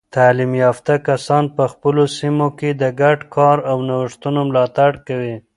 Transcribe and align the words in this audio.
تعلیم 0.15 0.51
یافته 0.63 0.93
کسان 1.07 1.43
په 1.55 1.63
خپلو 1.73 2.03
سیمو 2.17 2.47
کې 2.59 2.69
د 2.81 2.83
ګډ 3.01 3.19
کار 3.35 3.57
او 3.71 3.77
نوښتونو 3.89 4.39
ملاتړ 4.49 4.91
کوي. 5.07 5.35